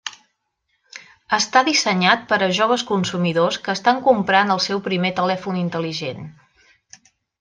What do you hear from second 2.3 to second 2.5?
per a